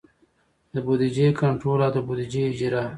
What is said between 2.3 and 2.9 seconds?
اجرا.